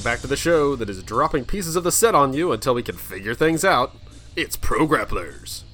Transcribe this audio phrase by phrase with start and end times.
[0.00, 2.72] Welcome back to the show that is dropping pieces of the set on you until
[2.72, 3.94] we can figure things out.
[4.34, 5.64] It's Pro Grapplers.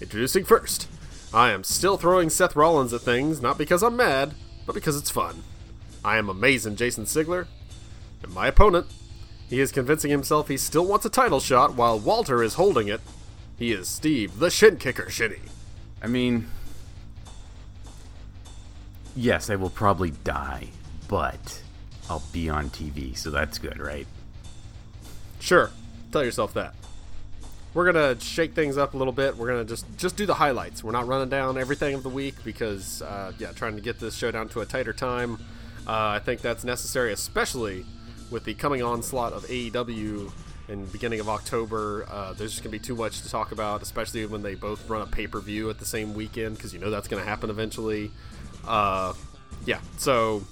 [0.00, 0.86] Introducing first,
[1.34, 5.10] I am still throwing Seth Rollins at things, not because I'm mad, but because it's
[5.10, 5.42] fun.
[6.04, 7.48] I am amazing Jason Sigler,
[8.22, 8.86] and my opponent,
[9.48, 13.00] he is convincing himself he still wants a title shot while Walter is holding it.
[13.58, 15.40] He is Steve, the Shin Kicker Shinny.
[16.00, 16.46] I mean,
[19.16, 20.68] yes, I will probably die,
[21.08, 21.60] but
[22.12, 24.06] I'll be on TV, so that's good, right?
[25.40, 25.70] Sure,
[26.12, 26.74] tell yourself that.
[27.72, 29.38] We're gonna shake things up a little bit.
[29.38, 30.84] We're gonna just just do the highlights.
[30.84, 34.14] We're not running down everything of the week because, uh, yeah, trying to get this
[34.14, 35.38] show down to a tighter time.
[35.86, 37.86] Uh, I think that's necessary, especially
[38.30, 40.30] with the coming onslaught of AEW
[40.68, 42.06] in beginning of October.
[42.10, 45.00] Uh, there's just gonna be too much to talk about, especially when they both run
[45.00, 48.10] a pay per view at the same weekend because you know that's gonna happen eventually.
[48.66, 49.14] Uh,
[49.64, 50.42] yeah, so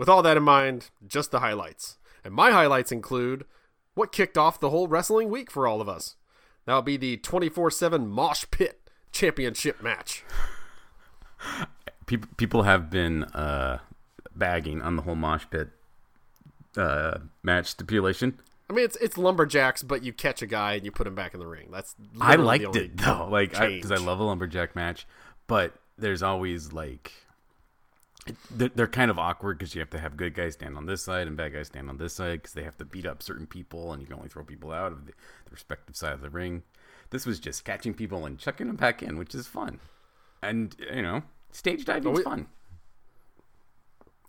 [0.00, 1.98] with all that in mind, just the highlights.
[2.24, 3.44] And my highlights include
[3.92, 6.16] what kicked off the whole wrestling week for all of us.
[6.64, 8.80] That'll be the 24 7 Mosh Pit
[9.12, 10.24] Championship match.
[12.06, 13.80] People people have been uh,
[14.34, 15.68] bagging on the whole mosh pit
[16.78, 18.40] uh, match stipulation.
[18.70, 21.34] I mean, it's it's lumberjacks, but you catch a guy and you put him back
[21.34, 21.68] in the ring.
[21.70, 24.06] That's I liked it though, like because I, change.
[24.06, 25.06] love a lumberjack match,
[25.46, 27.12] but there's always like
[28.50, 31.02] they're, they're kind of awkward because you have to have good guys stand on this
[31.02, 33.46] side and bad guys stand on this side because they have to beat up certain
[33.46, 36.30] people and you can only throw people out of the, the respective side of the
[36.30, 36.62] ring.
[37.10, 39.80] This was just catching people and chucking them back in, which is fun,
[40.42, 42.46] and you know, stage diving we- fun.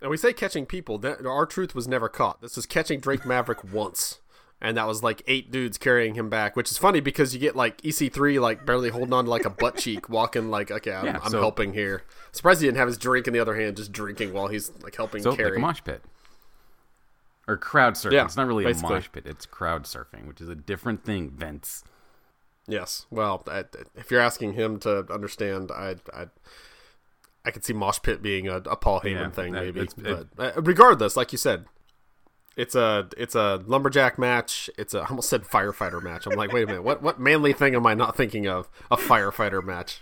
[0.01, 0.99] And we say catching people.
[1.05, 2.41] R-Truth was never caught.
[2.41, 4.19] This was catching Drake Maverick once,
[4.61, 6.55] and that was like eight dudes carrying him back.
[6.55, 9.49] Which is funny because you get like EC3 like barely holding on to like a
[9.49, 12.03] butt cheek, walking like okay, I'm, Yeah, I'm so- helping here.
[12.31, 14.95] Surprised he didn't have his drink in the other hand, just drinking while he's like
[14.95, 15.51] helping So carry.
[15.51, 16.01] like a mosh pit
[17.47, 18.13] or crowd surfing.
[18.13, 18.89] Yeah, it's not really basically.
[18.95, 21.31] a mosh pit; it's crowd surfing, which is a different thing.
[21.31, 21.83] Vince.
[22.67, 23.07] Yes.
[23.09, 26.27] Well, I, if you're asking him to understand, I, I,
[27.43, 29.89] I could see Mosh Pit being a, a Paul Heyman Yeah, thing, that- maybe.
[29.97, 31.65] But uh, regardless, like you said,
[32.55, 34.69] it's a it's a lumberjack match.
[34.77, 36.25] It's a I almost said firefighter match.
[36.25, 38.69] I'm like, wait a minute, what what manly thing am I not thinking of?
[38.89, 40.01] A firefighter match.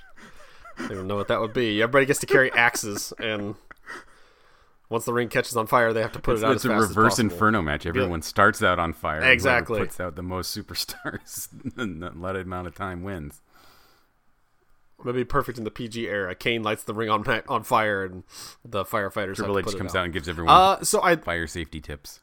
[0.77, 1.81] I don't know what that would be.
[1.81, 3.55] Everybody gets to carry axes, and
[4.89, 6.75] once the ring catches on fire, they have to put It's, it out it's a
[6.75, 7.85] reverse inferno match.
[7.85, 9.21] Everyone starts out on fire.
[9.21, 9.79] Exactly.
[9.79, 13.41] puts out the most superstars in let amount of time wins.
[15.03, 16.35] Would be perfect in the PG era.
[16.35, 18.23] Kane lights the ring on on fire, and
[18.65, 20.01] the firefighters Triple have H put comes it out.
[20.01, 22.19] out and gives everyone Uh, so I fire safety tips.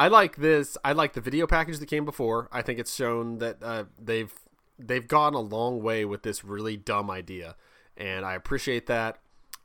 [0.00, 0.78] I like this.
[0.82, 2.48] I like the video package that came before.
[2.50, 4.32] I think it's shown that uh, they've
[4.78, 7.54] they've gone a long way with this really dumb idea,
[7.98, 9.18] and I appreciate that.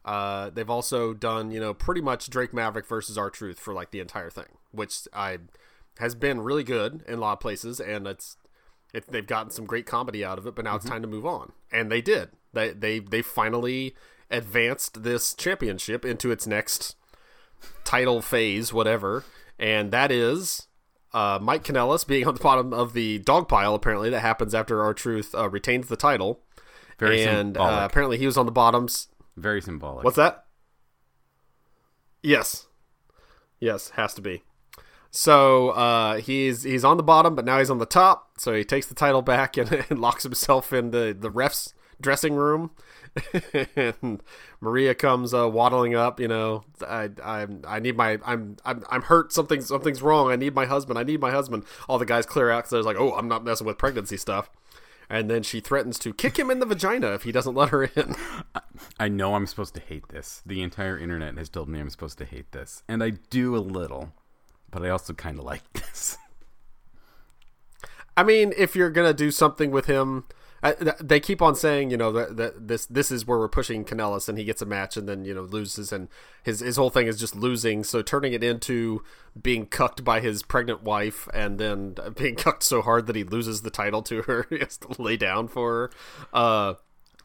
[0.04, 4.02] Uh, they've also done you know pretty much Drake Maverick versus R-Truth for like the
[4.02, 5.38] entire thing, which I
[6.00, 8.36] has been really good in a lot of places, and it's
[8.94, 10.54] it, they've gotten some great comedy out of it.
[10.54, 12.32] But now it's time to move on, and they did.
[12.52, 13.96] They they they finally
[14.30, 16.98] advanced this championship into its next
[17.86, 19.24] title phase, whatever,
[19.60, 20.68] and that is
[21.14, 23.74] uh, Mike Kanellis being on the bottom of the dog pile.
[23.76, 26.42] Apparently, that happens after R-Truth uh, retains the title,
[27.00, 27.82] Very and symbolic.
[27.82, 29.08] uh, apparently he was on the bottoms.
[29.38, 30.04] Very symbolic.
[30.04, 30.46] What's that?
[32.22, 32.68] Yes,
[33.60, 34.44] yes, has to be.
[35.12, 38.32] So uh, he's he's on the bottom, but now he's on the top.
[38.38, 41.74] So he takes the title back and, and locks himself in the the refs
[42.06, 42.72] dressing room.
[43.76, 44.22] and
[44.62, 46.20] Maria comes uh, waddling up.
[46.20, 49.34] You know, I I I need my I'm I'm I'm hurt.
[49.34, 50.32] Something something's wrong.
[50.32, 51.00] I need my husband.
[51.00, 51.66] I need my husband.
[51.90, 54.50] All the guys clear out because they're like, oh, I'm not messing with pregnancy stuff.
[55.10, 57.84] And then she threatens to kick him in the vagina if he doesn't let her
[57.84, 58.16] in.
[59.00, 60.42] I know I'm supposed to hate this.
[60.46, 63.60] The entire internet has told me I'm supposed to hate this, and I do a
[63.60, 64.14] little,
[64.72, 66.18] but I also kind of like this.
[68.18, 70.26] I mean, if you're gonna do something with him,
[70.74, 73.86] th- they keep on saying, you know, that, that this this is where we're pushing
[73.86, 76.08] Kanellis, and he gets a match, and then you know loses, and
[76.44, 77.84] his his whole thing is just losing.
[77.84, 79.04] So turning it into
[79.42, 83.62] being cucked by his pregnant wife, and then being cucked so hard that he loses
[83.62, 85.92] the title to her, he has to lay down for her.
[86.34, 86.74] Uh,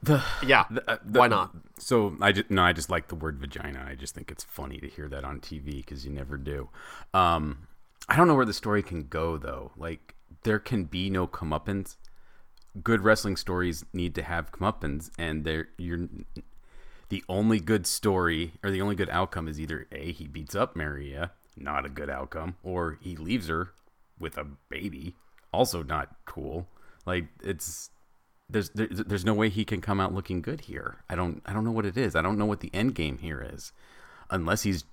[0.02, 1.50] The yeah, Uh, the- why not?
[1.78, 3.86] So I just no, I just like the word vagina.
[3.88, 6.68] I just think it's funny to hear that on TV because you never do.
[7.14, 7.68] Um,
[8.08, 9.72] I don't know where the story can go though.
[9.76, 11.96] Like there can be no comeuppance.
[12.82, 16.08] Good wrestling stories need to have comeuppance, and there you're
[17.08, 20.76] the only good story or the only good outcome is either a he beats up
[20.76, 23.72] Maria, not a good outcome, or he leaves her
[24.18, 25.16] with a baby,
[25.52, 26.68] also not cool.
[27.04, 27.90] Like it's
[28.48, 30.98] there's there, there's no way he can come out looking good here.
[31.08, 32.14] I don't I don't know what it is.
[32.14, 33.72] I don't know what the end game here is,
[34.30, 34.84] unless he's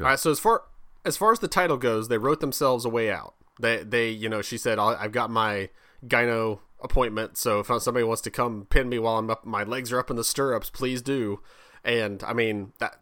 [0.00, 0.62] All right, so as far
[1.04, 3.34] as far as the title goes, they wrote themselves a way out.
[3.60, 5.68] They they you know she said I've got my
[6.06, 9.90] gyno appointment, so if somebody wants to come pin me while I'm up, my legs
[9.90, 11.40] are up in the stirrups, please do.
[11.82, 13.00] And I mean that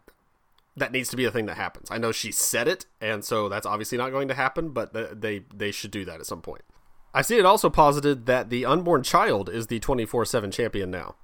[0.75, 1.89] that needs to be a thing that happens.
[1.91, 5.43] I know she said it, and so that's obviously not going to happen, but they
[5.53, 6.63] they should do that at some point.
[7.13, 11.15] I see it also posited that the unborn child is the 24/7 champion now.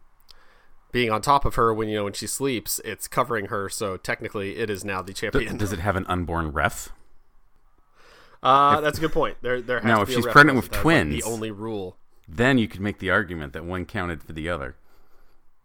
[0.92, 3.98] Being on top of her when you know when she sleeps, it's covering her, so
[3.98, 5.58] technically it is now the champion.
[5.58, 6.92] Does it have an unborn ref?
[8.42, 9.38] Uh, if, that's a good point.
[9.42, 9.80] There, there.
[9.80, 11.98] Has now, if she's pregnant with twins, like the only rule.
[12.32, 14.76] Then you could make the argument that one counted for the other.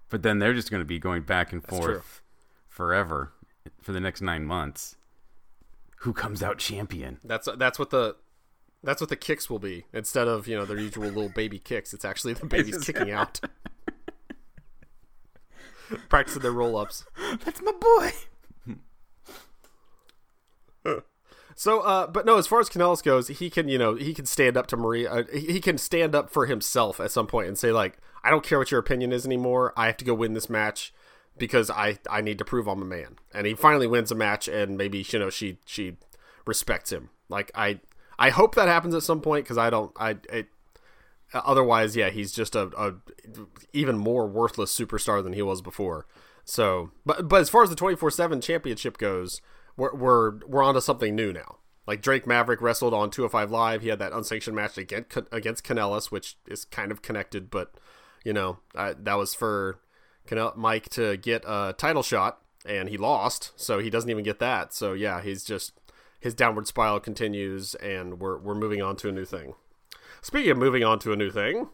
[0.08, 2.02] But then they're just going to be going back and That's forth true.
[2.68, 3.32] forever
[3.82, 4.96] for the next nine months.
[5.98, 7.18] Who comes out champion?
[7.24, 8.16] That's that's what the
[8.82, 11.92] that's what the kicks will be instead of you know their usual little baby kicks.
[11.94, 13.40] It's actually the babies kicking out,
[16.08, 17.04] practicing their roll ups.
[17.44, 18.12] That's my boy.
[21.54, 24.26] So, uh, but no, as far as Kanellis goes, he can, you know, he can
[24.26, 25.10] stand up to Maria.
[25.10, 28.30] Uh, he he can stand up for himself at some point and say, like, I
[28.30, 29.72] don't care what your opinion is anymore.
[29.76, 30.92] I have to go win this match
[31.38, 33.18] because I I need to prove I'm a man.
[33.32, 35.96] And he finally wins a match, and maybe you know she she
[36.46, 37.10] respects him.
[37.28, 37.80] Like I
[38.18, 40.48] I hope that happens at some point because I don't I it,
[41.32, 42.94] otherwise yeah he's just a, a
[43.72, 46.06] even more worthless superstar than he was before.
[46.44, 49.40] So, but but as far as the twenty four seven championship goes,
[49.76, 51.58] we're we're we're onto something new now.
[51.86, 53.82] Like Drake Maverick wrestled on 205 Live.
[53.82, 57.74] He had that unsanctioned match against against Kanellis, which is kind of connected, but
[58.24, 59.80] you know uh, that was for
[60.26, 64.38] Canel- Mike to get a title shot, and he lost, so he doesn't even get
[64.38, 64.72] that.
[64.72, 65.72] So yeah, he's just
[66.20, 69.54] his downward spiral continues, and we're we're moving on to a new thing.
[70.22, 71.68] Speaking of moving on to a new thing,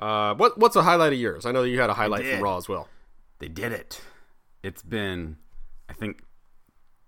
[0.00, 1.46] uh, what what's a highlight of yours?
[1.46, 2.42] I know you had a highlight from.
[2.42, 2.88] Raw as well.
[3.38, 4.00] They did it.
[4.62, 5.36] It's been,
[5.88, 6.22] I think,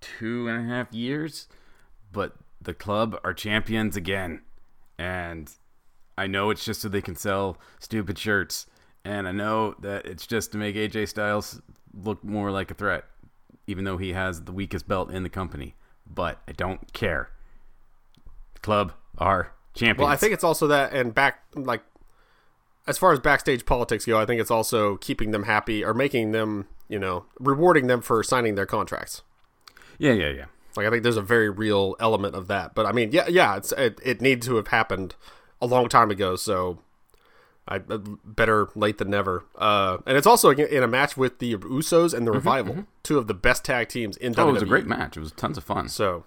[0.02, 1.48] two and a half years,
[2.12, 4.42] but the club are champions again.
[4.98, 5.50] And
[6.18, 8.66] I know it's just so they can sell stupid shirts.
[9.04, 11.60] And I know that it's just to make AJ Styles
[11.94, 13.04] look more like a threat,
[13.66, 15.74] even though he has the weakest belt in the company.
[16.06, 17.30] But I don't care.
[18.60, 19.98] Club are champions.
[20.04, 21.82] Well, I think it's also that, and back like
[22.86, 26.32] as far as backstage politics go, I think it's also keeping them happy or making
[26.32, 29.22] them, you know, rewarding them for signing their contracts.
[30.02, 30.44] Yeah, yeah, yeah.
[30.76, 32.74] Like I think there's a very real element of that.
[32.74, 35.14] But I mean, yeah, yeah, it's it, it needed to have happened
[35.60, 36.34] a long time ago.
[36.34, 36.78] So
[37.68, 39.44] I uh, better late than never.
[39.56, 43.28] Uh, and it's also in a match with the Usos and the Revival, two of
[43.28, 44.36] the best tag teams in WWE.
[44.36, 45.16] Mm-hmm, Oh, it was a great match.
[45.16, 45.88] It was tons of fun.
[45.88, 46.24] So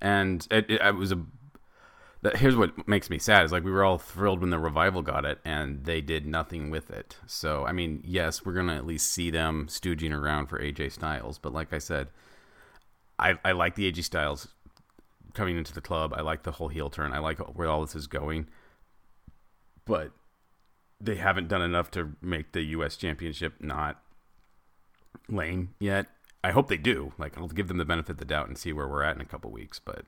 [0.00, 1.20] and it, it, it was a
[2.22, 5.02] that, here's what makes me sad is like we were all thrilled when the revival
[5.02, 8.86] got it and they did nothing with it so i mean yes we're gonna at
[8.86, 12.08] least see them stooging around for aj styles but like i said
[13.18, 14.48] i i like the aj styles
[15.34, 16.14] coming into the club.
[16.16, 17.12] I like the whole heel turn.
[17.12, 18.46] I like where all this is going.
[19.84, 20.12] But
[21.00, 24.00] they haven't done enough to make the us championship not
[25.28, 26.06] lame yet.
[26.42, 27.12] I hope they do.
[27.18, 29.20] Like i'll give them the benefit of the doubt and see where we're at in
[29.20, 30.04] a couple weeks but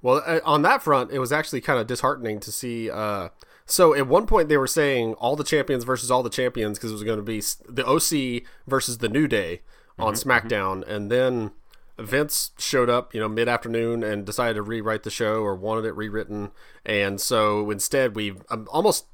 [0.00, 2.90] Well, uh, on that front, it was actually kind of disheartening to see.
[2.90, 3.28] Uh,
[3.66, 6.90] so at one point, they were saying all the champions versus all the champions because
[6.90, 9.60] it was going to be the OC versus the New Day
[9.98, 11.52] on SmackDown, and then
[11.98, 15.84] Vince showed up, you know, mid afternoon and decided to rewrite the show or wanted
[15.84, 16.50] it rewritten,
[16.84, 19.06] and so instead we um, almost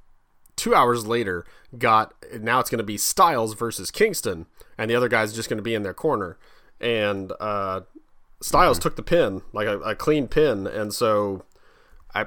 [0.57, 1.45] two hours later
[1.77, 5.59] got now it's going to be Styles versus Kingston, and the other guy's just going
[5.59, 6.39] to be in their corner,
[6.81, 7.83] and uh,
[8.41, 11.45] Styles took the pin, like a, a clean pin, and so
[12.15, 12.27] I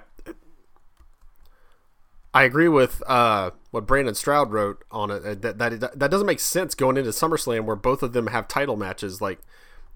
[2.34, 5.26] I agree with uh, what Brandon Stroud wrote on it.
[5.26, 8.48] uh, That, that that doesn't make sense going into SummerSlam where both of them have
[8.48, 9.22] title matches.
[9.22, 9.40] Like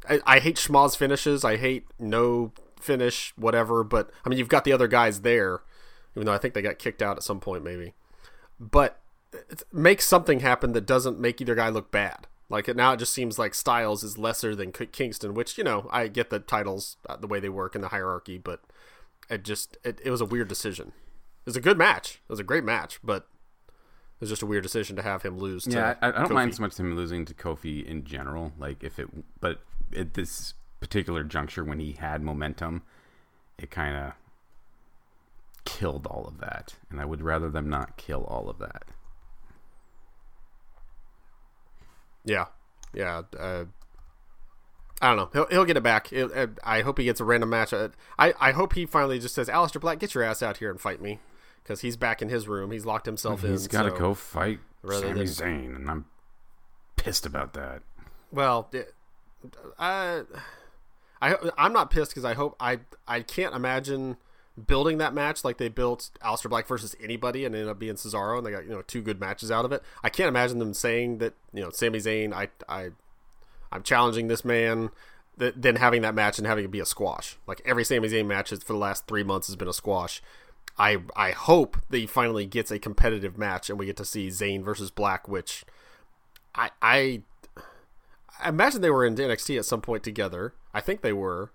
[0.10, 1.46] I, I hate schmoz finishes.
[1.46, 3.84] I hate no finish, whatever.
[3.84, 5.62] But I mean, you've got the other guys there,
[6.16, 7.94] even though I think they got kicked out at some point, maybe.
[8.60, 9.00] But
[9.72, 12.28] make something happen that doesn't make either guy look bad.
[12.50, 16.08] Like now, it just seems like Styles is lesser than Kingston, which you know I
[16.08, 18.62] get the titles uh, the way they work in the hierarchy, but
[19.30, 20.92] it just it, it was a weird decision.
[21.46, 22.22] It was a good match.
[22.28, 23.28] It was a great match, but
[23.68, 25.64] it was just a weird decision to have him lose.
[25.66, 26.34] To Yeah, I, I don't Kofi.
[26.34, 28.52] mind so much him losing to Kofi in general.
[28.58, 29.08] Like if it,
[29.40, 29.62] but
[29.96, 32.82] at this particular juncture when he had momentum,
[33.60, 34.14] it kind of
[35.66, 38.84] killed all of that, and I would rather them not kill all of that.
[42.24, 42.46] Yeah,
[42.94, 43.22] yeah.
[43.38, 43.66] Uh,
[45.02, 45.30] I don't know.
[45.34, 46.12] He'll he'll get it back.
[46.12, 47.74] It- uh, I hope he gets a random match.
[47.74, 50.72] Uh, I I hope he finally just says, "Aleister Black, get your ass out here
[50.72, 51.20] and fight me,"
[51.66, 52.70] because he's back in his room.
[52.72, 53.52] He's locked himself in.
[53.52, 56.06] He's got to so- go fight Sami than- Zayn, and I'm
[56.96, 57.82] pissed about that.
[58.32, 58.70] Well,
[59.80, 60.22] I,
[61.22, 64.18] I I'm not pissed because I hope I I can't imagine
[64.68, 68.38] building that match like they built Aleister Black versus anybody and ended up being Cesaro
[68.38, 69.82] and they got you know two good matches out of it.
[70.04, 72.90] I can't imagine them saying that you know Sami Zayn I I
[73.72, 74.92] I'm challenging this man.
[75.38, 77.36] That, then having that match and having it be a squash.
[77.46, 80.22] Like every Sami Zayn match for the last three months has been a squash.
[80.78, 84.28] I I hope that he finally gets a competitive match and we get to see
[84.28, 85.66] Zayn versus Black, which
[86.54, 87.22] I I,
[88.42, 90.54] I imagine they were in NXT at some point together.
[90.74, 91.52] I think they were,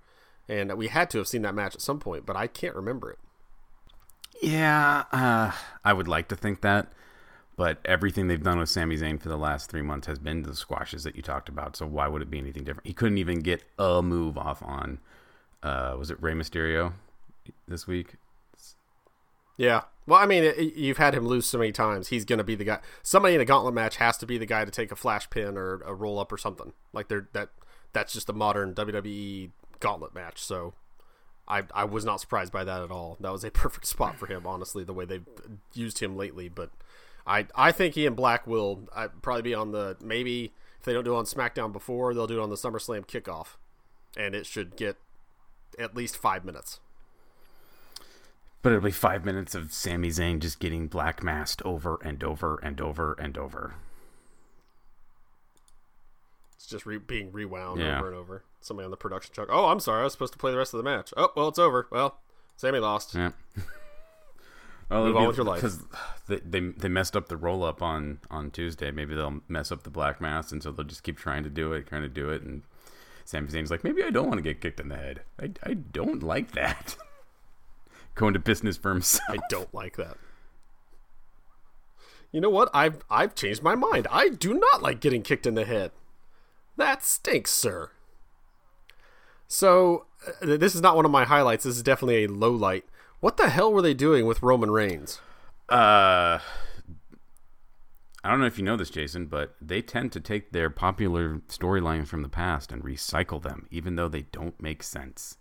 [0.48, 3.10] and we had to have seen that match at some point, but I can't remember
[3.10, 3.18] it.
[4.42, 5.52] Yeah, uh,
[5.84, 6.90] I would like to think that,
[7.56, 10.56] but everything they've done with Sami Zayn for the last three months has been the
[10.56, 11.76] squashes that you talked about.
[11.76, 12.86] So why would it be anything different?
[12.86, 14.98] He couldn't even get a move off on.
[15.62, 16.94] Uh, was it Rey Mysterio
[17.68, 18.14] this week?
[19.60, 19.82] Yeah.
[20.06, 22.08] Well, I mean, it, you've had him lose so many times.
[22.08, 22.78] He's going to be the guy.
[23.02, 25.58] Somebody in a gauntlet match has to be the guy to take a flash pin
[25.58, 26.72] or a roll up or something.
[26.94, 27.50] Like they're that.
[27.92, 30.42] That's just a modern WWE gauntlet match.
[30.42, 30.72] So,
[31.46, 33.18] I I was not surprised by that at all.
[33.20, 34.46] That was a perfect spot for him.
[34.46, 35.28] Honestly, the way they've
[35.74, 36.48] used him lately.
[36.48, 36.70] But
[37.26, 40.94] I I think he and Black will I, probably be on the maybe if they
[40.94, 43.56] don't do it on SmackDown before they'll do it on the SummerSlam kickoff,
[44.16, 44.96] and it should get
[45.78, 46.80] at least five minutes.
[48.62, 52.58] But it'll be five minutes of Sami Zayn just getting black masked over and over
[52.62, 53.74] and over and over.
[56.56, 57.98] It's just re- being rewound Yeah.
[57.98, 58.44] over and over.
[58.60, 59.48] Somebody on the production truck.
[59.50, 60.02] Oh, I'm sorry.
[60.02, 61.14] I was supposed to play the rest of the match.
[61.16, 61.86] Oh, well, it's over.
[61.90, 62.18] Well,
[62.56, 63.14] Sami lost.
[63.14, 63.30] Yeah.
[64.90, 65.58] Well, Move on with your life.
[65.62, 65.84] Because
[66.26, 68.90] they, they they messed up the roll up on on Tuesday.
[68.90, 71.72] Maybe they'll mess up the black mass, and so they'll just keep trying to do
[71.74, 72.42] it, trying to do it.
[72.42, 72.62] And
[73.24, 75.20] Sami Zayn's like, maybe I don't want to get kicked in the head.
[75.40, 76.96] I, I don't like that.
[78.14, 79.22] Going to business for himself.
[79.28, 80.16] I don't like that.
[82.32, 82.70] You know what?
[82.72, 84.06] I've I've changed my mind.
[84.10, 85.90] I do not like getting kicked in the head.
[86.76, 87.90] That stinks, sir.
[89.48, 91.64] So uh, this is not one of my highlights.
[91.64, 92.84] This is definitely a low light.
[93.20, 95.20] What the hell were they doing with Roman Reigns?
[95.68, 96.38] Uh,
[98.22, 101.40] I don't know if you know this, Jason, but they tend to take their popular
[101.48, 105.36] storylines from the past and recycle them, even though they don't make sense.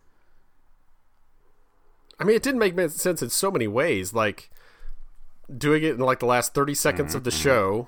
[2.20, 4.14] I mean, it didn't make sense in so many ways.
[4.14, 4.50] Like
[5.56, 7.88] doing it in like the last thirty seconds of the show.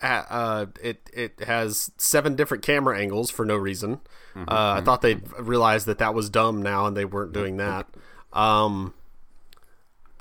[0.00, 4.00] Uh, it it has seven different camera angles for no reason.
[4.36, 7.88] Uh, I thought they realized that that was dumb now, and they weren't doing that.
[8.32, 8.94] Um,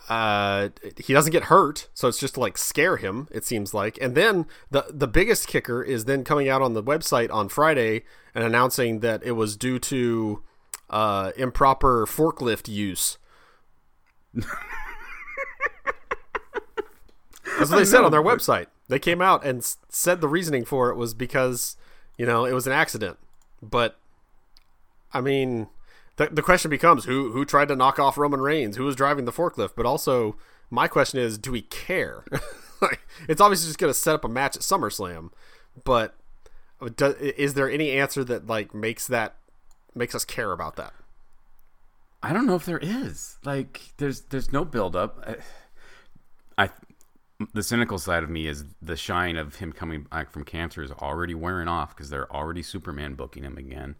[0.10, 3.28] uh, he doesn't get hurt, so it's just to like scare him.
[3.32, 6.84] It seems like, and then the the biggest kicker is then coming out on the
[6.84, 10.42] website on Friday and announcing that it was due to
[10.90, 13.18] uh, improper forklift use.
[14.34, 14.48] That's
[17.72, 18.68] what they said on their website.
[18.88, 21.76] They came out and said the reasoning for it was because,
[22.18, 23.18] you know, it was an accident.
[23.62, 23.98] But,
[25.12, 25.68] I mean,
[26.18, 28.78] the, the question becomes who who tried to knock off Roman Reigns?
[28.78, 29.72] Who was driving the forklift?
[29.76, 30.36] But also,
[30.70, 32.24] my question is, do we care?
[32.82, 35.32] like, it's obviously just going to set up a match at SummerSlam,
[35.84, 36.16] but
[36.96, 39.36] do, is there any answer that like makes that
[39.98, 40.94] makes us care about that?
[42.24, 43.38] I don't know if there is.
[43.44, 45.24] Like, there's there's no build up.
[46.58, 46.70] I, I
[47.54, 50.92] the cynical side of me is the shine of him coming back from cancer is
[50.92, 53.96] already wearing off because they're already Superman booking him again,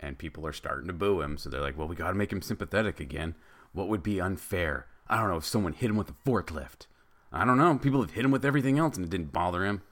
[0.00, 1.36] and people are starting to boo him.
[1.36, 3.34] So they're like, "Well, we got to make him sympathetic again.
[3.72, 4.86] What would be unfair?
[5.08, 6.86] I don't know if someone hit him with a forklift.
[7.30, 7.76] I don't know.
[7.76, 9.82] People have hit him with everything else, and it didn't bother him.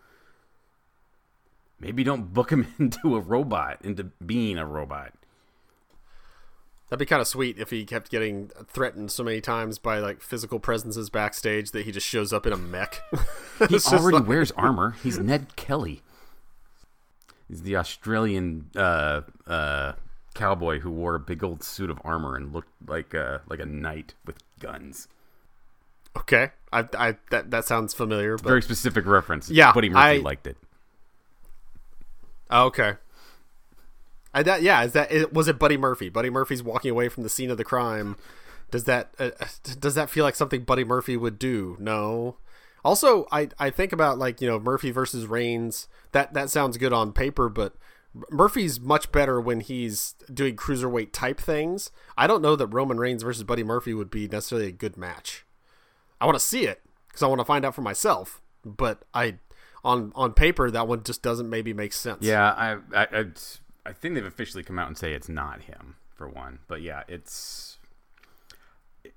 [1.79, 5.13] Maybe don't book him into a robot, into being a robot."
[6.89, 10.21] That'd be kind of sweet if he kept getting threatened so many times by like
[10.23, 13.03] physical presences backstage that he just shows up in a mech.
[13.69, 14.97] He already like- wears armor.
[15.03, 16.03] He's Ned Kelly.
[17.49, 19.93] He's the Australian uh, uh,
[20.35, 23.65] cowboy who wore a big old suit of armor and looked like a, like a
[23.67, 25.09] knight with guns.
[26.19, 29.51] Okay, I, I that that sounds familiar, but Very specific reference.
[29.51, 30.57] Yeah, Buddy Murphy I- liked it.
[32.51, 32.95] Oh, okay.
[34.37, 36.11] I that yeah, is that it, was it Buddy Murphy?
[36.11, 38.17] Buddy Murphy's walking away from the scene of the crime.
[38.71, 39.31] Does that uh,
[39.81, 41.75] does that feel like something Buddy Murphy would do?
[41.81, 42.37] No.
[42.85, 45.89] Also, I I think about like you know Murphy versus Reigns.
[46.13, 47.77] That that sounds good on paper, but
[48.31, 51.91] Murphy's much better when he's doing cruiserweight type things.
[52.19, 55.47] I don't know that Roman Reigns versus Buddy Murphy would be necessarily a good match.
[56.21, 58.43] I want to see it because I want to find out for myself.
[58.67, 59.39] But I
[59.83, 62.19] on on paper that one just doesn't maybe make sense.
[62.23, 63.25] Yeah, I, I, I,
[63.87, 66.59] I think they've officially come out and say it's not him for one.
[66.69, 67.79] But yeah, it's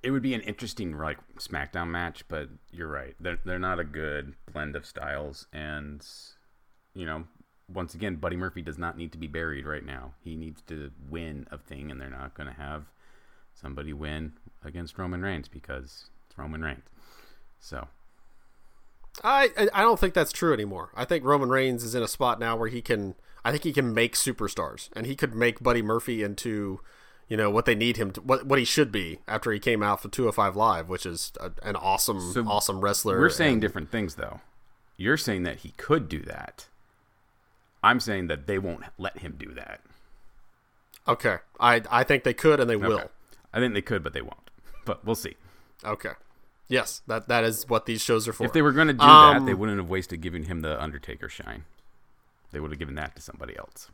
[0.04, 2.28] it would be an interesting like SmackDown match.
[2.28, 6.06] But you're right, they're they're not a good blend of styles, and
[6.94, 7.26] you know
[7.72, 10.14] once again, Buddy Murphy does not need to be buried right now.
[10.24, 12.86] He needs to win a thing, and they're not going to have
[13.54, 14.34] somebody win
[14.64, 16.86] against Roman Reigns because it's Roman Reigns.
[17.60, 17.88] So
[19.24, 20.90] I I don't think that's true anymore.
[20.96, 23.16] I think Roman Reigns is in a spot now where he can.
[23.46, 26.82] I think he can make superstars, and he could make Buddy Murphy into,
[27.28, 29.82] you know, what they need him to, what what he should be after he came
[29.82, 33.20] out for 205 Live, which is a, an awesome So awesome wrestler.
[33.20, 34.42] we're saying and- different things, though.
[34.98, 36.68] You're saying that he could do that.
[37.82, 39.80] I'm saying that they won't let him do that.
[41.08, 43.10] okay, I I think they could and they will.
[43.54, 44.36] I think they could, but they won't.
[44.86, 45.36] But we'll see.
[45.86, 46.12] Okay.
[46.68, 48.44] Yes, that that is what these shows are for.
[48.44, 50.82] If they were going to do Um, that, they wouldn't have wasted giving him the
[50.82, 51.64] Undertaker shine.
[52.52, 53.90] They would have given that to somebody else.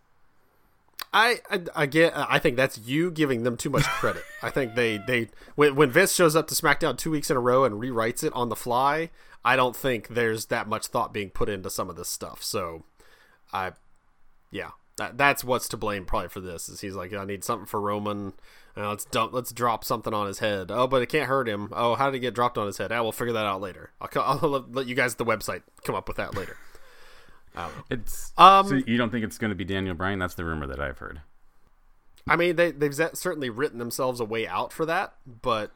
[1.14, 2.14] I, I I get.
[2.16, 4.24] I think that's you giving them too much credit.
[4.44, 7.42] I think they they when when Vince shows up to SmackDown two weeks in a
[7.42, 9.10] row and rewrites it on the fly.
[9.44, 12.42] I don't think there's that much thought being put into some of this stuff.
[12.42, 12.84] So,
[13.54, 13.74] I,
[14.50, 16.68] yeah, that that's what's to blame probably for this.
[16.68, 18.34] Is he's like I need something for Roman.
[18.76, 19.34] Uh, let's dump.
[19.34, 20.70] Let's drop something on his head.
[20.70, 21.70] Oh, but it can't hurt him.
[21.72, 22.92] Oh, how did he get dropped on his head?
[22.92, 23.92] Ah, we'll figure that out later.
[24.02, 24.10] I'll,
[24.42, 26.58] I'll let, let you guys at the website come up with that later.
[27.90, 30.20] It's Um, so you don't think it's going to be Daniel Bryan?
[30.20, 31.22] That's the rumor that I've heard.
[32.28, 35.72] I mean, they they've certainly written themselves a way out for that, but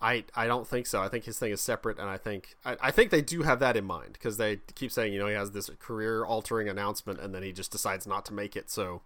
[0.00, 1.02] I I don't think so.
[1.02, 3.60] I think his thing is separate, and I think I, I think they do have
[3.60, 7.20] that in mind because they keep saying you know he has this career altering announcement,
[7.20, 8.70] and then he just decides not to make it.
[8.70, 9.02] So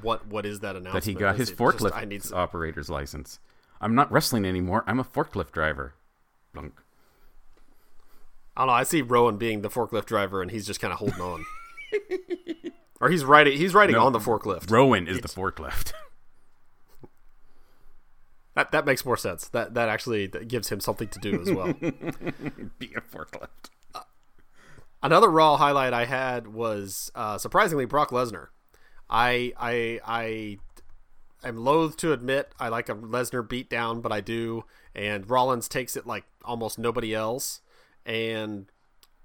[0.00, 1.04] what what is that announcement?
[1.04, 3.38] That he got Is his forklift just, I need some, operator's license.
[3.80, 4.84] I'm not wrestling anymore.
[4.86, 5.94] I'm a forklift driver.
[6.52, 6.80] Blunk.
[8.56, 8.72] I don't know.
[8.74, 11.44] I see Rowan being the forklift driver, and he's just kind of holding on.
[13.00, 13.58] Or he's riding.
[13.58, 14.70] He's riding No, on the forklift.
[14.70, 15.92] Rowan is the forklift.
[18.54, 19.48] That that makes more sense.
[19.48, 21.72] That that actually gives him something to do as well.
[22.78, 23.48] Be a forklift.
[25.02, 28.48] Another Raw highlight I had was uh, surprisingly Brock Lesnar.
[29.10, 30.58] I I I
[31.46, 34.64] am loath to admit I like a Lesnar beatdown, but I do.
[34.94, 37.60] And Rollins takes it like almost nobody else,
[38.06, 38.66] and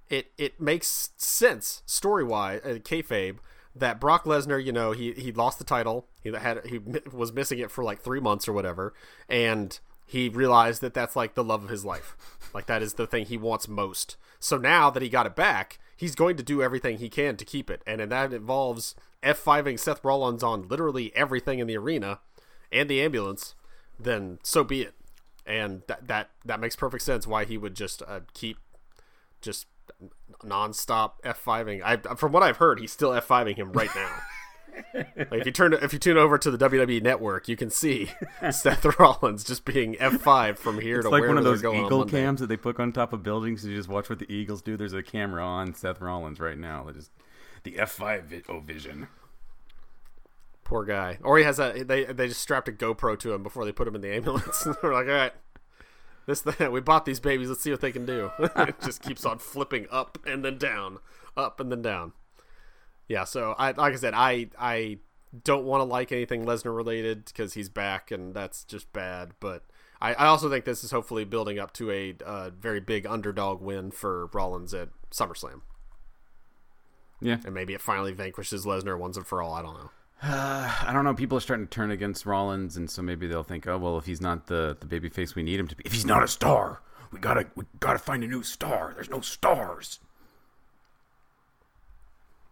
[0.09, 3.37] it it makes sense story wise, uh, kayfabe,
[3.75, 6.07] that Brock Lesnar, you know, he he lost the title.
[6.21, 6.79] He had he
[7.13, 8.93] was missing it for like three months or whatever,
[9.27, 12.15] and he realized that that's like the love of his life.
[12.53, 14.17] Like that is the thing he wants most.
[14.39, 17.45] So now that he got it back, he's going to do everything he can to
[17.45, 22.19] keep it, and, and that involves F5ing Seth Rollins on literally everything in the arena
[22.71, 23.53] and the ambulance.
[23.99, 24.95] Then so be it.
[25.45, 28.57] And that that that makes perfect sense why he would just uh, keep
[29.41, 29.67] just
[30.43, 31.81] nonstop F5ing.
[31.83, 34.15] I from what I've heard, he's still F5ing him right now.
[34.93, 38.09] like if you turn if you tune over to the WWE network, you can see
[38.51, 40.99] Seth Rollins just being F5 from here to.
[40.99, 42.91] It's to like one of those they're going on eagle cams that they put on
[42.91, 43.65] top of buildings.
[43.65, 44.77] You just watch what the eagles do.
[44.77, 46.83] There's a camera on Seth Rollins right now.
[46.83, 47.09] That is
[47.63, 49.07] the F5 vi- oh, vision.
[50.63, 51.17] Poor guy.
[51.23, 53.87] Or he has a they they just strapped a GoPro to him before they put
[53.87, 54.63] him in the ambulance.
[54.81, 55.33] They're like, all right,
[56.29, 57.49] this thing, we bought these babies.
[57.49, 58.31] Let's see what they can do.
[58.39, 60.99] it just keeps on flipping up and then down,
[61.35, 62.13] up and then down.
[63.07, 63.25] Yeah.
[63.25, 64.99] So I like I said, I I
[65.43, 69.31] don't want to like anything Lesnar related because he's back and that's just bad.
[69.39, 69.63] But
[70.01, 73.61] I, I also think this is hopefully building up to a uh, very big underdog
[73.61, 75.61] win for Rollins at SummerSlam,
[77.21, 77.37] Yeah.
[77.45, 79.53] and maybe it finally vanquishes Lesnar once and for all.
[79.53, 79.91] I don't know.
[80.21, 81.13] Uh, I don't know.
[81.13, 84.05] People are starting to turn against Rollins, and so maybe they'll think, oh well, if
[84.05, 86.27] he's not the the baby face we need him to be, if he's not a
[86.27, 88.93] star, we gotta we gotta find a new star.
[88.95, 89.99] There's no stars.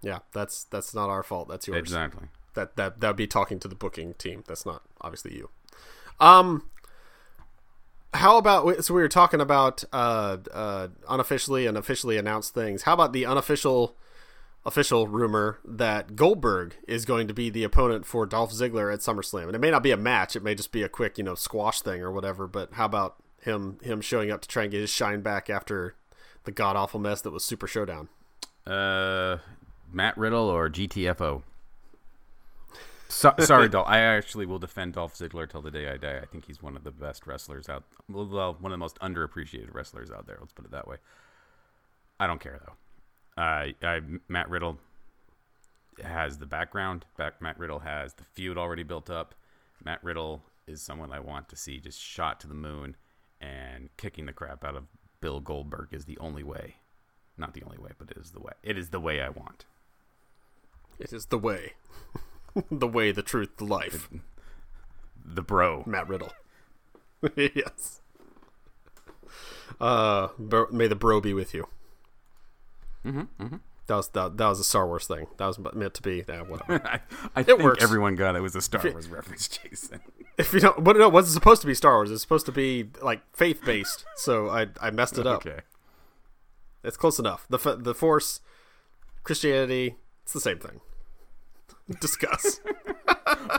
[0.01, 1.47] Yeah, that's that's not our fault.
[1.49, 1.79] That's yours.
[1.79, 2.27] Exactly.
[2.53, 4.43] That that that would be talking to the booking team.
[4.47, 5.49] That's not obviously you.
[6.19, 6.69] Um,
[8.13, 12.83] how about so we were talking about uh, uh, unofficially and officially announced things.
[12.83, 13.95] How about the unofficial
[14.67, 19.47] official rumor that Goldberg is going to be the opponent for Dolph Ziggler at SummerSlam?
[19.47, 20.35] And it may not be a match.
[20.35, 22.45] It may just be a quick you know squash thing or whatever.
[22.45, 25.95] But how about him him showing up to try and get his shine back after
[26.43, 28.09] the god awful mess that was Super Showdown?
[28.67, 29.37] Uh,
[29.91, 31.41] Matt Riddle or GTFO.
[33.09, 33.87] So, sorry, Dolph.
[33.87, 36.19] I actually will defend Dolph Ziggler till the day I die.
[36.21, 37.83] I think he's one of the best wrestlers out.
[38.09, 38.25] Well,
[38.59, 40.37] one of the most underappreciated wrestlers out there.
[40.41, 40.97] Let's put it that way.
[42.19, 42.73] I don't care though.
[43.37, 44.79] Uh, I, Matt Riddle
[46.03, 47.05] has the background.
[47.17, 49.35] Back, Matt Riddle has the feud already built up.
[49.83, 52.95] Matt Riddle is someone I want to see just shot to the moon,
[53.39, 54.85] and kicking the crap out of
[55.21, 56.75] Bill Goldberg is the only way.
[57.37, 58.53] Not the only way, but it is the way.
[58.63, 59.65] It is the way I want.
[60.99, 61.73] It is the way,
[62.71, 64.09] the way, the truth, the life.
[65.29, 65.83] The bro.
[65.85, 66.31] Matt Riddle.
[67.35, 67.99] yes.
[69.77, 71.67] Uh, bro, may the bro be with you.
[73.07, 73.55] Mm-hmm, mm-hmm.
[73.87, 75.27] That was that, that was a Star Wars thing.
[75.37, 76.23] That was meant to be.
[76.27, 76.85] Yeah, whatever.
[76.87, 76.99] I,
[77.35, 77.81] I think works.
[77.83, 80.01] everyone got it was a Star Wars reference, Jason.
[80.37, 82.11] if you don't, but no, it wasn't supposed to be Star Wars.
[82.11, 84.05] It's supposed to be like faith based.
[84.15, 85.45] so I I messed it up.
[85.45, 85.61] Okay.
[86.83, 87.45] It's close enough.
[87.49, 88.41] The the Force,
[89.23, 90.81] Christianity, it's the same thing.
[92.01, 92.59] Discuss.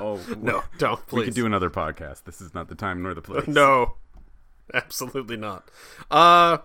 [0.00, 1.18] Oh no, don't please.
[1.20, 2.24] We could do another podcast.
[2.24, 3.46] This is not the time nor the place.
[3.46, 3.94] No,
[4.74, 5.70] absolutely not.
[6.10, 6.58] Uh,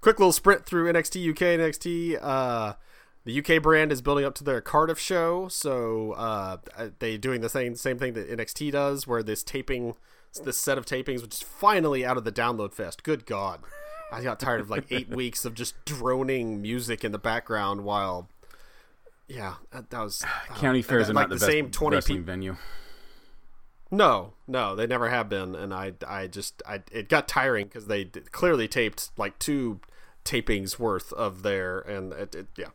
[0.00, 2.18] quick little sprint through NXT UK NXT.
[2.20, 2.74] Uh,
[3.24, 6.56] the UK brand is building up to their Cardiff show, so uh,
[6.98, 9.94] they doing the same same thing that NXT does, where this taping,
[10.44, 13.02] this set of tapings, which is finally out of the download fest.
[13.02, 13.60] Good God,
[14.10, 18.30] I got tired of like eight weeks of just droning music in the background while.
[19.26, 21.96] Yeah, that, that was uh, County fairs are like not the, the best same 20
[21.96, 22.56] wrestling peop- venue.
[23.90, 27.86] No, no, they never have been, and I, I just, I, it got tiring because
[27.86, 29.80] they clearly taped like two
[30.26, 32.66] tapings worth of their, and it, it, yeah.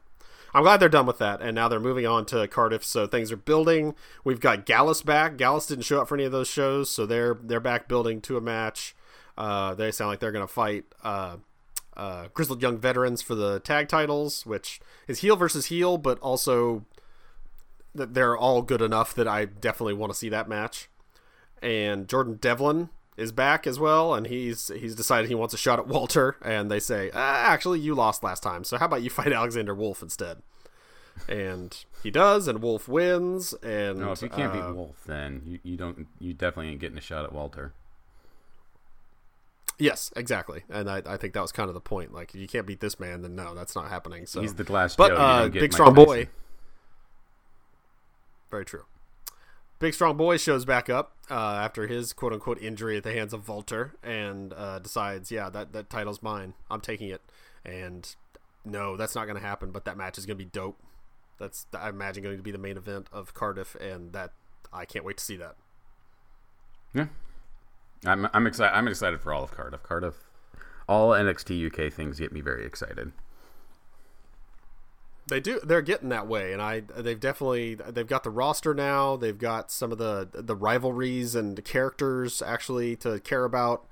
[0.56, 3.32] I'm glad they're done with that, and now they're moving on to Cardiff, so things
[3.32, 3.95] are building.
[4.23, 5.38] We've got Gallus back.
[5.38, 8.38] Gallus didn't show up for any of those shows, so they're they're back building to
[8.38, 8.95] a match.
[9.36, 11.38] Uh, they sound like they're gonna fight uh,
[11.97, 16.86] uh, grizzled young veterans for the tag titles, which is heel versus heel, but also
[17.95, 20.88] that they're all good enough that I definitely want to see that match
[21.63, 25.80] and Jordan Devlin is back as well, and he's he's decided he wants a shot
[25.80, 29.10] at Walter, and they say, ah, actually, you lost last time, so how about you
[29.10, 30.41] fight Alexander Wolf instead?
[31.28, 33.54] And he does, and Wolf wins.
[33.62, 36.82] And No, if you can't uh, beat Wolf, then you, you don't you definitely ain't
[36.82, 37.71] getting a shot at Walter.
[39.78, 42.13] yes, exactly, and I, I think that was kind of the point.
[42.13, 44.26] Like, if you can't beat this man, then no, that's not happening.
[44.26, 45.15] So He's the glass but Joe.
[45.17, 46.06] uh, big Mike strong Tyson.
[46.06, 46.28] boy.
[48.49, 48.84] Very true.
[49.84, 53.34] Big strong boy shows back up uh, after his quote unquote injury at the hands
[53.34, 56.54] of Volter and uh, decides, yeah, that that title's mine.
[56.72, 57.22] I'm taking it.
[57.65, 58.15] And
[58.63, 59.72] no, that's not going to happen.
[59.72, 60.80] But that match is going to be dope.
[61.38, 64.32] That's I imagine going to be the main event of Cardiff, and that
[64.72, 65.58] I can't wait to see that.
[66.93, 67.08] Yeah,
[68.06, 68.74] I'm I'm excited.
[68.74, 69.84] I'm excited for all of Cardiff.
[69.84, 70.15] Cardiff,
[70.88, 73.12] all NXT UK things get me very excited.
[75.28, 75.60] They do.
[75.64, 76.82] They're getting that way, and I.
[76.82, 77.76] They've definitely.
[77.76, 79.16] They've got the roster now.
[79.16, 83.86] They've got some of the the rivalries and the characters actually to care about.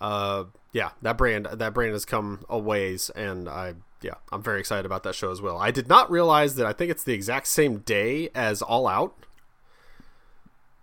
[0.00, 1.46] Uh, yeah, that brand.
[1.52, 3.74] That brand has come a ways, and I.
[4.00, 5.58] Yeah, I'm very excited about that show as well.
[5.58, 6.64] I did not realize that.
[6.66, 9.14] I think it's the exact same day as All Out,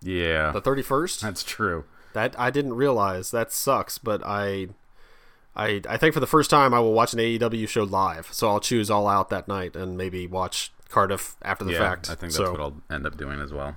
[0.00, 1.20] Yeah, the 31st.
[1.22, 1.84] that's true.
[2.12, 3.32] That I didn't realize.
[3.32, 4.68] That sucks, but I.
[5.56, 8.48] I, I think for the first time I will watch an AEW show live, so
[8.48, 12.06] I'll choose All Out that night and maybe watch Cardiff after the yeah, fact.
[12.08, 13.76] I think that's so, what I'll end up doing as well.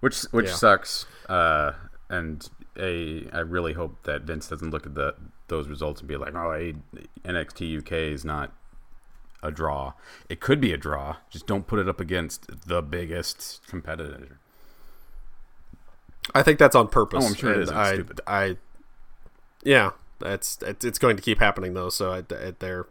[0.00, 0.54] Which which Yeah.
[0.54, 1.06] sucks.
[1.28, 1.72] Uh,
[2.08, 2.48] and
[2.78, 5.14] a I really hope that Vince doesn't look at the
[5.48, 6.74] those results and be like, oh, A-
[7.28, 8.52] NXT UK is not
[9.42, 9.92] a draw.
[10.28, 11.16] It could be a draw.
[11.30, 14.40] Just don't put it up against the biggest competitor.
[16.34, 17.24] I think that's on purpose.
[17.24, 17.62] Oh, I'm sure and.
[17.62, 18.20] It's I, stupid.
[18.26, 18.56] I,
[19.62, 19.90] yeah,
[20.22, 21.90] it's, it's going to keep happening though.
[21.90, 22.86] So they're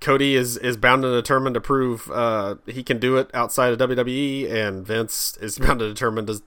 [0.00, 3.78] Cody is is bound and determined to prove uh, he can do it outside of
[3.78, 6.42] WWE, and Vince is bound and determined to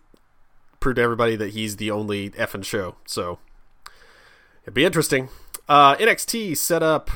[0.79, 2.95] prove to everybody that he's the only effing show.
[3.05, 3.39] So
[4.63, 5.29] it'd be interesting.
[5.67, 7.09] Uh, NXT set up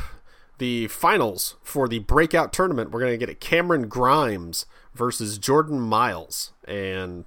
[0.57, 2.89] the finals for the breakout tournament.
[2.91, 7.25] We're to get a Cameron Grimes versus Jordan Myles, and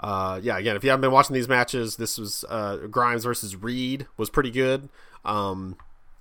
[0.00, 3.56] uh, yeah, again, if you haven't been watching these matches, this was uh, Grimes versus
[3.56, 4.88] Reed was pretty good.
[5.24, 5.76] Um,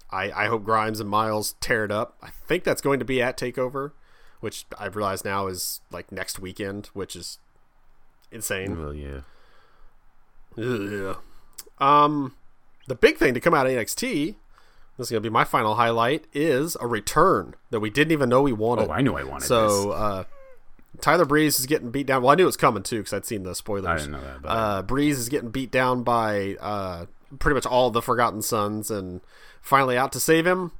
[0.09, 2.17] I, I hope Grimes and Myles tear it up.
[2.21, 3.91] I think that's going to be at Takeover,
[4.39, 7.39] which I've realized now is like next weekend, which is
[8.31, 8.79] insane.
[8.79, 9.21] Well, yeah.
[10.57, 11.17] Ugh.
[11.79, 12.35] Um,
[12.87, 14.35] the big thing to come out of NXT,
[14.97, 18.29] this is going to be my final highlight, is a return that we didn't even
[18.29, 18.89] know we wanted.
[18.89, 20.23] Oh, I knew I wanted so, uh,
[21.01, 22.23] Tyler Breeze is getting beat down.
[22.23, 23.85] Well, I knew it was coming too because I'd seen the spoilers.
[23.85, 27.05] I didn't know that, but- uh, Breeze is getting beat down by uh,
[27.39, 29.21] pretty much all the Forgotten Sons, and
[29.61, 30.71] finally out to save him,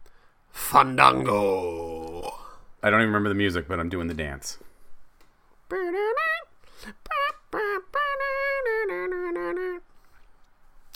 [0.52, 2.34] Fandango.
[2.82, 4.58] I don't even remember the music, but I'm doing the dance.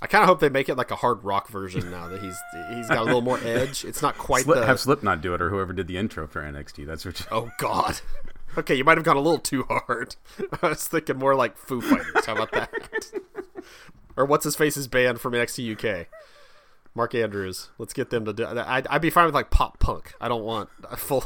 [0.04, 2.36] I kind of hope they make it like a hard rock version now that he's
[2.74, 3.86] he's got a little more edge.
[3.86, 6.41] It's not quite Slip, the have Slipknot do it, or whoever did the intro for
[6.41, 6.88] NXT.
[6.88, 7.19] That's what.
[7.19, 8.00] You, Oh God.
[8.57, 10.15] Okay, you might have gone a little too hard.
[10.61, 12.25] I was thinking more like Foo Fighters.
[12.25, 12.69] How about that?
[14.17, 16.07] or what's his face is banned from NXT UK?
[16.93, 17.69] Mark Andrews.
[17.77, 18.45] Let's get them to do.
[18.45, 20.13] I'd, I'd be fine with like pop punk.
[20.19, 21.21] I don't want a full.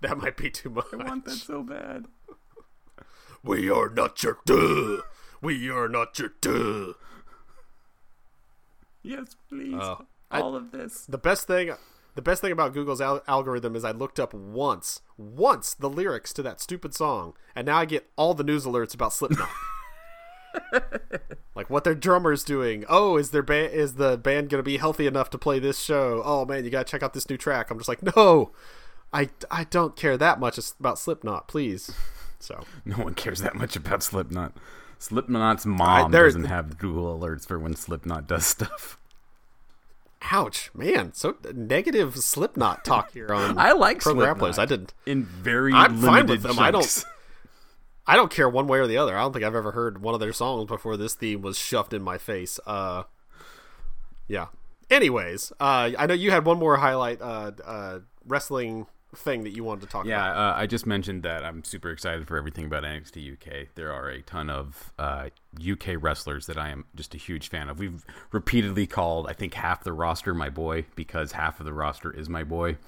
[0.00, 0.86] that might be too much.
[0.92, 2.06] I want that so bad.
[3.44, 5.02] We are not your duh.
[5.40, 6.94] We are not your duh.
[9.04, 9.78] Yes, please.
[9.80, 10.06] Oh.
[10.40, 11.04] All of this.
[11.06, 11.72] The best thing,
[12.14, 16.32] the best thing about Google's al- algorithm is I looked up once, once the lyrics
[16.34, 19.48] to that stupid song, and now I get all the news alerts about Slipknot.
[21.54, 22.84] like what their drummer's doing.
[22.88, 26.22] Oh, is their band is the band gonna be healthy enough to play this show?
[26.24, 27.70] Oh man, you gotta check out this new track.
[27.70, 28.52] I'm just like, no,
[29.12, 31.92] I, I don't care that much about Slipknot, please.
[32.38, 34.54] So No one cares that much about Slipknot.
[34.98, 38.98] Slipknot's mom there- doesn't have Google alerts for when Slipknot does stuff.
[40.30, 44.38] Ouch, man, so negative Slipknot talk here on I like program Slipknot.
[44.38, 44.58] players.
[44.58, 44.94] I didn't.
[45.06, 46.58] In very I'm limited fine with them.
[46.58, 47.04] I don't-
[48.06, 49.16] I don't care one way or the other.
[49.16, 51.94] I don't think I've ever heard one of their songs before this theme was shoved
[51.94, 52.58] in my face.
[52.66, 53.04] Uh,
[54.26, 54.46] yeah.
[54.90, 59.62] Anyways, uh, I know you had one more highlight uh, uh, wrestling thing that you
[59.64, 60.56] wanted to talk Yeah, about.
[60.56, 63.68] uh, I just mentioned that I'm super excited for everything about NXT UK.
[63.74, 65.28] There are a ton of uh,
[65.60, 67.78] UK wrestlers that I am just a huge fan of.
[67.78, 72.10] We've repeatedly called, I think, half the roster my boy because half of the roster
[72.10, 72.78] is my boy.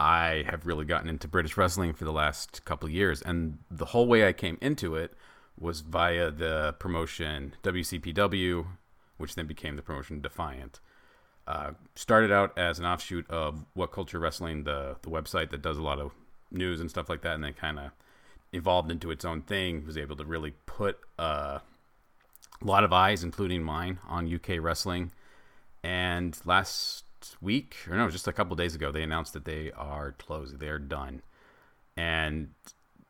[0.00, 3.84] I have really gotten into British wrestling for the last couple of years, and the
[3.86, 5.12] whole way I came into it
[5.58, 8.66] was via the promotion WCPW,
[9.18, 10.80] which then became the promotion Defiant.
[11.46, 15.78] Uh, started out as an offshoot of What Culture Wrestling, the the website that does
[15.78, 16.12] a lot of
[16.50, 17.90] news and stuff like that, and then kind of
[18.52, 19.84] evolved into its own thing.
[19.84, 21.58] Was able to really put uh,
[22.60, 25.10] a lot of eyes, including mine, on UK wrestling.
[25.82, 27.04] And last
[27.40, 30.60] week, or no, just a couple days ago, they announced that they are closed.
[30.60, 31.22] They are done,
[31.96, 32.50] and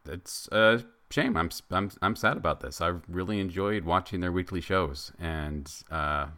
[0.06, 1.36] it's a shame.
[1.36, 2.80] I'm I'm I'm sad about this.
[2.80, 6.28] I really enjoyed watching their weekly shows and uh,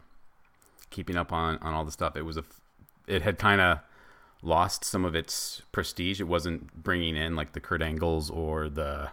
[0.89, 2.15] keeping up on on all the stuff.
[2.15, 2.43] It was a,
[3.07, 3.79] it had kind of
[4.41, 6.21] lost some of its prestige.
[6.21, 9.09] It wasn't bringing in like the Kurt Angles or the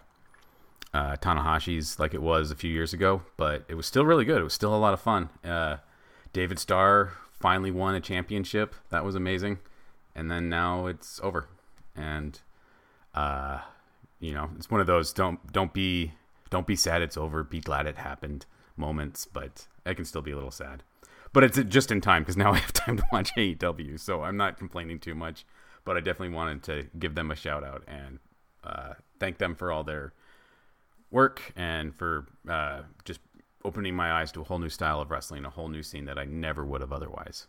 [0.93, 4.39] uh, Tanahashi's like it was a few years ago, but it was still really good.
[4.39, 5.29] It was still a lot of fun.
[5.43, 5.77] Uh,
[6.33, 8.75] David Starr finally won a championship.
[8.89, 9.59] That was amazing.
[10.15, 11.47] And then now it's over.
[11.95, 12.39] And
[13.15, 13.59] uh,
[14.19, 16.13] you know, it's one of those don't don't be
[16.49, 18.45] don't be sad it's over, be glad it happened
[18.77, 20.83] moments, but I can still be a little sad.
[21.33, 24.37] But it's just in time because now I have time to watch AEW, so I'm
[24.37, 25.45] not complaining too much.
[25.85, 28.19] But I definitely wanted to give them a shout out and
[28.63, 30.13] uh, thank them for all their
[31.11, 33.19] work and for uh, just
[33.65, 36.17] opening my eyes to a whole new style of wrestling, a whole new scene that
[36.17, 37.47] I never would have otherwise.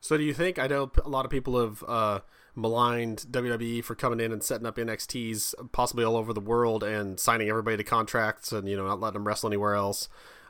[0.00, 0.58] So, do you think?
[0.58, 2.20] I know a lot of people have uh,
[2.54, 7.18] maligned WWE for coming in and setting up NXTs possibly all over the world and
[7.18, 10.08] signing everybody to contracts and you know not letting them wrestle anywhere else.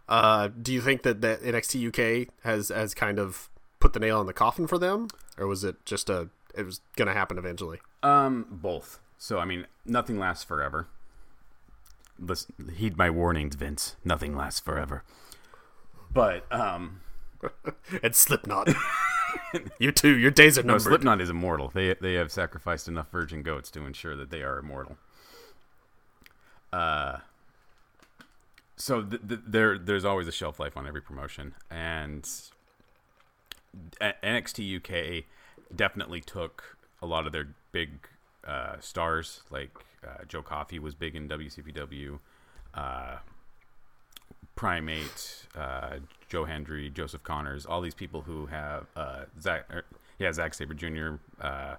[0.08, 3.48] Uh, do you think that that NXT UK has has kind of
[3.80, 6.80] put the nail in the coffin for them, or was it just a it was
[6.96, 7.80] going to happen eventually?
[8.02, 9.00] Um, both.
[9.18, 10.88] So I mean, nothing lasts forever.
[12.18, 13.96] Listen, heed my warnings, Vince.
[14.04, 15.02] Nothing lasts forever.
[16.12, 17.00] But um,
[18.02, 18.68] and Slipknot.
[19.78, 20.16] you too.
[20.16, 20.84] Your days are numbered.
[20.84, 20.90] no.
[20.90, 21.70] Slipknot is immortal.
[21.74, 24.96] They they have sacrificed enough virgin goats to ensure that they are immortal.
[26.72, 27.18] Uh,
[28.76, 32.28] so th- th- there there's always a shelf life on every promotion, and
[34.00, 35.24] NXT UK
[35.74, 38.08] definitely took a lot of their big
[38.46, 39.70] uh, stars, like
[40.06, 42.18] uh, Joe Coffey was big in WCPW,
[42.74, 43.16] uh,
[44.56, 45.96] Primate, uh,
[46.28, 49.84] Joe Hendry, Joseph Connors, all these people who have uh, Zach, er,
[50.18, 51.14] yeah, Zack Sabre Jr.
[51.40, 51.76] Uh,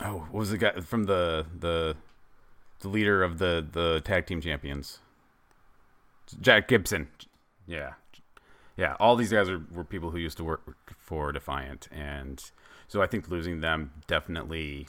[0.00, 1.96] oh, what was the guy from the the
[2.80, 4.98] the leader of the the tag team champions?
[6.44, 7.08] Zack Gibson.
[7.66, 7.94] Yeah.
[8.76, 12.42] Yeah, all these guys are, were people who used to work for Defiant, and
[12.88, 14.88] so I think losing them definitely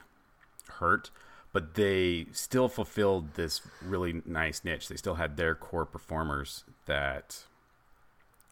[0.68, 1.10] hurt.
[1.54, 4.90] But they still fulfilled this really nice niche.
[4.90, 7.46] They still had their core performers that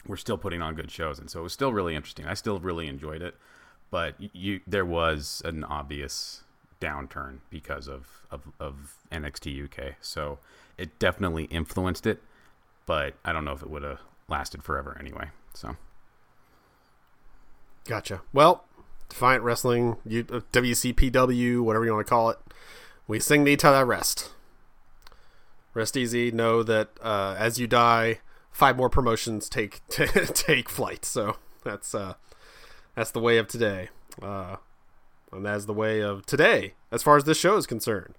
[0.07, 2.25] were still putting on good shows, and so it was still really interesting.
[2.25, 3.35] I still really enjoyed it,
[3.91, 6.43] but you there was an obvious
[6.79, 9.95] downturn because of, of, of NXT UK.
[10.01, 10.39] So
[10.77, 12.21] it definitely influenced it,
[12.85, 15.29] but I don't know if it would have lasted forever anyway.
[15.53, 15.75] So
[17.85, 18.21] Gotcha.
[18.33, 18.65] Well,
[19.09, 22.39] Defiant Wrestling, uh, WCPW, whatever you want to call it,
[23.07, 24.31] we sing thee to thy rest.
[25.73, 26.31] Rest easy.
[26.31, 28.19] Know that uh, as you die,
[28.51, 31.05] five more promotions take take flight.
[31.05, 32.15] So that's uh,
[32.95, 33.89] that's the way of today,
[34.21, 34.55] uh,
[35.31, 38.15] and that's the way of today as far as this show is concerned.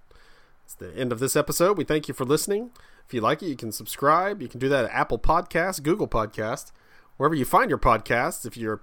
[0.63, 1.77] It's the end of this episode.
[1.77, 2.71] We thank you for listening.
[3.07, 4.41] If you like it, you can subscribe.
[4.41, 6.73] You can do that at Apple Podcasts, Google Podcasts,
[7.15, 8.45] wherever you find your podcasts.
[8.45, 8.81] If you're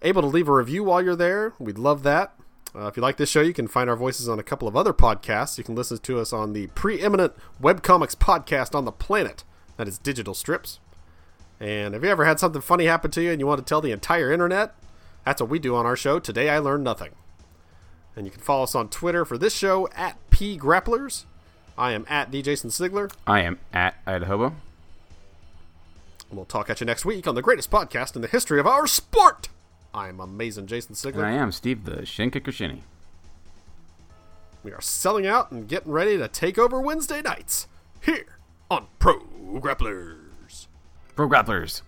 [0.00, 2.32] able to leave a review while you're there, we'd love that.
[2.74, 4.74] Uh, if you like this show, you can find our voices on a couple of
[4.74, 5.58] other podcasts.
[5.58, 9.44] You can listen to us on the preeminent webcomics podcast on the planet.
[9.76, 10.80] That is Digital Strips.
[11.60, 13.82] And have you ever had something funny happen to you and you want to tell
[13.82, 14.74] the entire internet?
[15.26, 16.18] That's what we do on our show.
[16.18, 17.12] Today I learned nothing.
[18.14, 21.26] And you can follow us on Twitter for this show at P Grapplers.
[21.78, 23.12] I am at D Jason Sigler.
[23.26, 24.54] I am at Idahobo.
[26.30, 28.86] We'll talk at you next week on the greatest podcast in the history of our
[28.86, 29.48] sport.
[29.94, 31.24] I'm amazing Jason And Sigler.
[31.24, 32.82] I am Steve the Shin Kicker Shinny.
[34.62, 37.68] We are selling out and getting ready to take over Wednesday nights
[38.00, 38.38] here
[38.70, 39.20] on Pro
[39.60, 40.66] Grapplers.
[41.14, 41.82] Pro Grapplers.